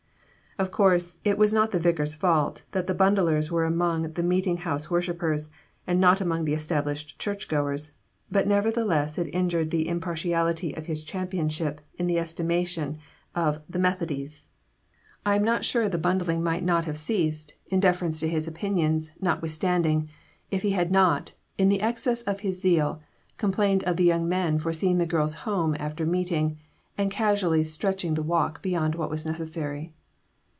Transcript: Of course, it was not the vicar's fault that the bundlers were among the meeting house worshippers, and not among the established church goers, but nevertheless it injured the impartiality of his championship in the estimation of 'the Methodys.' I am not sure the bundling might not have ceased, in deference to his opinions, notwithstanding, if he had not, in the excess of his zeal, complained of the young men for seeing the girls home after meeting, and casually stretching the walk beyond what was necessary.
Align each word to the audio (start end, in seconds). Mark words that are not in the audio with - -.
Of 0.59 0.69
course, 0.69 1.17
it 1.23 1.37
was 1.39 1.53
not 1.53 1.71
the 1.71 1.79
vicar's 1.79 2.13
fault 2.13 2.63
that 2.71 2.85
the 2.85 2.93
bundlers 2.93 3.49
were 3.49 3.63
among 3.63 4.11
the 4.11 4.21
meeting 4.21 4.57
house 4.57 4.91
worshippers, 4.91 5.49
and 5.87 5.97
not 5.99 6.19
among 6.21 6.43
the 6.43 6.53
established 6.53 7.17
church 7.17 7.47
goers, 7.47 7.93
but 8.29 8.47
nevertheless 8.47 9.17
it 9.17 9.33
injured 9.33 9.71
the 9.71 9.87
impartiality 9.87 10.73
of 10.75 10.85
his 10.87 11.03
championship 11.05 11.79
in 11.97 12.05
the 12.05 12.19
estimation 12.19 12.99
of 13.33 13.61
'the 13.69 13.79
Methodys.' 13.79 14.51
I 15.25 15.35
am 15.37 15.43
not 15.43 15.63
sure 15.65 15.87
the 15.89 15.97
bundling 15.97 16.43
might 16.43 16.65
not 16.65 16.83
have 16.85 16.97
ceased, 16.97 17.53
in 17.67 17.79
deference 17.79 18.19
to 18.19 18.27
his 18.27 18.45
opinions, 18.47 19.13
notwithstanding, 19.21 20.09
if 20.51 20.63
he 20.63 20.71
had 20.71 20.91
not, 20.91 21.31
in 21.57 21.69
the 21.69 21.81
excess 21.81 22.23
of 22.23 22.41
his 22.41 22.61
zeal, 22.61 23.01
complained 23.37 23.83
of 23.85 23.95
the 23.95 24.03
young 24.03 24.27
men 24.27 24.59
for 24.59 24.73
seeing 24.73 24.97
the 24.99 25.05
girls 25.07 25.33
home 25.47 25.75
after 25.79 26.05
meeting, 26.05 26.59
and 26.99 27.09
casually 27.09 27.63
stretching 27.63 28.13
the 28.15 28.21
walk 28.21 28.61
beyond 28.61 28.93
what 28.93 29.09
was 29.09 29.25
necessary. 29.25 29.93